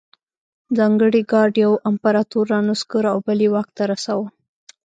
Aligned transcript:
ځانګړي 0.77 1.21
ګارډ 1.31 1.53
یو 1.63 1.71
امپرتور 1.89 2.45
رانسکور 2.53 3.03
او 3.13 3.17
بل 3.25 3.39
یې 3.43 3.49
واک 3.53 3.69
ته 3.77 3.83
رساوه. 3.91 4.27